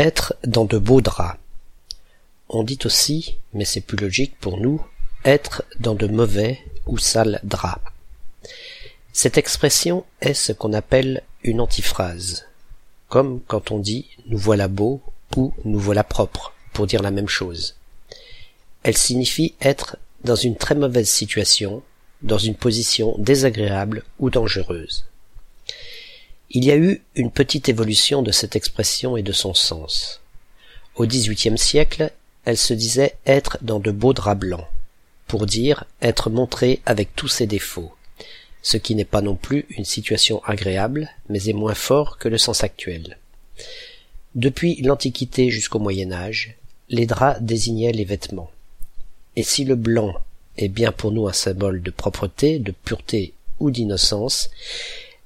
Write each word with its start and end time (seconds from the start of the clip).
Être 0.00 0.34
dans 0.46 0.64
de 0.64 0.78
beaux 0.78 1.02
draps. 1.02 1.38
On 2.48 2.62
dit 2.62 2.78
aussi, 2.86 3.36
mais 3.52 3.66
c'est 3.66 3.82
plus 3.82 3.98
logique 3.98 4.34
pour 4.40 4.56
nous, 4.56 4.82
être 5.26 5.62
dans 5.78 5.94
de 5.94 6.06
mauvais 6.06 6.58
ou 6.86 6.96
sales 6.96 7.38
draps. 7.44 7.84
Cette 9.12 9.36
expression 9.36 10.06
est 10.22 10.32
ce 10.32 10.52
qu'on 10.52 10.72
appelle 10.72 11.22
une 11.42 11.60
antiphrase, 11.60 12.46
comme 13.10 13.42
quand 13.46 13.72
on 13.72 13.78
dit 13.78 14.06
nous 14.24 14.38
voilà 14.38 14.68
beaux 14.68 15.02
ou 15.36 15.52
nous 15.66 15.78
voilà 15.78 16.02
propres, 16.02 16.54
pour 16.72 16.86
dire 16.86 17.02
la 17.02 17.10
même 17.10 17.28
chose. 17.28 17.76
Elle 18.84 18.96
signifie 18.96 19.54
être 19.60 19.98
dans 20.24 20.34
une 20.34 20.56
très 20.56 20.76
mauvaise 20.76 21.10
situation, 21.10 21.82
dans 22.22 22.38
une 22.38 22.54
position 22.54 23.16
désagréable 23.18 24.04
ou 24.18 24.30
dangereuse. 24.30 25.04
Il 26.52 26.64
y 26.64 26.72
a 26.72 26.76
eu 26.76 27.00
une 27.14 27.30
petite 27.30 27.68
évolution 27.68 28.22
de 28.22 28.32
cette 28.32 28.56
expression 28.56 29.16
et 29.16 29.22
de 29.22 29.30
son 29.30 29.54
sens. 29.54 30.20
Au 30.96 31.06
XVIIIe 31.06 31.56
siècle, 31.56 32.10
elle 32.44 32.56
se 32.56 32.74
disait 32.74 33.14
être 33.24 33.58
dans 33.62 33.78
de 33.78 33.92
beaux 33.92 34.12
draps 34.14 34.40
blancs, 34.40 34.66
pour 35.28 35.46
dire 35.46 35.84
être 36.02 36.28
montré 36.28 36.80
avec 36.86 37.14
tous 37.14 37.28
ses 37.28 37.46
défauts, 37.46 37.92
ce 38.62 38.78
qui 38.78 38.96
n'est 38.96 39.04
pas 39.04 39.22
non 39.22 39.36
plus 39.36 39.64
une 39.70 39.84
situation 39.84 40.42
agréable, 40.42 41.08
mais 41.28 41.48
est 41.48 41.52
moins 41.52 41.76
fort 41.76 42.18
que 42.18 42.28
le 42.28 42.38
sens 42.38 42.64
actuel. 42.64 43.18
Depuis 44.34 44.82
l'Antiquité 44.82 45.50
jusqu'au 45.50 45.78
Moyen 45.78 46.10
Âge, 46.10 46.56
les 46.88 47.06
draps 47.06 47.40
désignaient 47.40 47.92
les 47.92 48.04
vêtements. 48.04 48.50
Et 49.36 49.44
si 49.44 49.64
le 49.64 49.76
blanc 49.76 50.16
est 50.56 50.68
bien 50.68 50.90
pour 50.90 51.12
nous 51.12 51.28
un 51.28 51.32
symbole 51.32 51.80
de 51.80 51.92
propreté, 51.92 52.58
de 52.58 52.72
pureté 52.72 53.34
ou 53.60 53.70
d'innocence, 53.70 54.50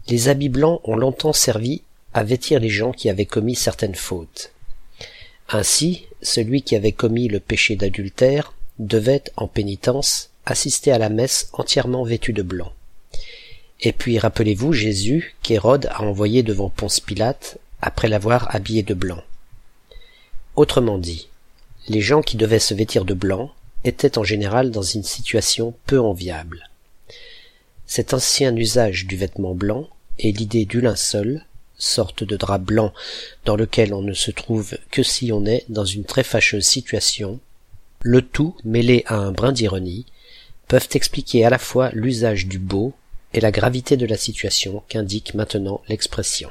les 0.08 0.28
habits 0.28 0.48
blancs 0.48 0.80
ont 0.84 0.96
longtemps 0.96 1.32
servi 1.32 1.82
à 2.12 2.24
vêtir 2.24 2.60
les 2.60 2.68
gens 2.68 2.92
qui 2.92 3.08
avaient 3.08 3.26
commis 3.26 3.54
certaines 3.54 3.94
fautes. 3.94 4.52
Ainsi, 5.48 6.06
celui 6.22 6.62
qui 6.62 6.77
avait 6.77 6.92
commis 6.92 7.28
le 7.28 7.40
péché 7.40 7.77
d'adultère 7.77 8.52
devait, 8.78 9.24
en 9.36 9.46
pénitence, 9.46 10.30
assister 10.46 10.92
à 10.92 10.98
la 10.98 11.08
messe 11.08 11.48
entièrement 11.52 12.05
vêtu 12.05 12.33
de 12.33 12.42
blanc. 12.42 12.72
Et 13.80 13.92
puis 13.92 14.19
rappelez-vous 14.19 14.72
Jésus 14.72 15.36
qu'Hérode 15.42 15.86
a 15.91 16.02
envoyé 16.02 16.42
devant 16.42 16.70
Ponce 16.70 17.00
Pilate 17.00 17.58
après 17.80 18.08
l'avoir 18.08 18.55
habillé 18.55 18.83
de 18.83 18.94
blanc. 18.94 19.22
Autrement 20.56 20.98
dit, 20.98 21.28
les 21.89 22.00
gens 22.00 22.22
qui 22.22 22.36
devaient 22.36 22.58
se 22.58 22.74
vêtir 22.74 23.05
de 23.05 23.14
blanc 23.14 23.52
étaient 23.84 24.16
en 24.16 24.24
général 24.24 24.70
dans 24.70 24.83
une 24.83 25.02
situation 25.02 25.74
peu 25.86 26.00
enviable. 26.00 26.70
Cet 27.86 28.14
ancien 28.14 28.56
usage 28.56 29.06
du 29.06 29.16
vêtement 29.16 29.55
blanc 29.55 29.89
et 30.19 30.33
l'idée 30.33 30.65
du 30.65 30.81
linceul, 30.81 31.45
sorte 31.77 32.25
de 32.25 32.37
drap 32.37 32.59
blanc 32.59 32.93
dans 33.45 33.57
lequel 33.57 33.95
on 33.95 34.03
ne 34.03 34.15
se 34.15 34.31
trouve 34.31 34.77
que 34.91 35.03
si 35.03 35.33
on 35.33 35.45
est 35.45 35.65
dans 35.69 35.84
une 35.84 36.05
très 36.05 36.23
fâcheuse 36.23 36.65
situation, 36.65 37.41
le 38.01 38.23
tout 38.23 38.57
mêlé 38.65 39.03
à 39.07 39.17
un 39.17 39.33
brin 39.33 39.53
d'ironie, 39.53 40.07
peuvent 40.69 40.89
expliquer 40.95 41.45
à 41.45 41.51
la 41.51 41.59
fois 41.59 41.91
l'usage 41.92 42.47
du 42.47 42.59
beau 42.59 42.95
et 43.33 43.41
la 43.41 43.51
gravité 43.51 43.97
de 43.97 44.07
la 44.07 44.17
situation 44.17 44.83
qu'indique 44.89 45.35
maintenant 45.35 45.83
l'expression. 45.89 46.48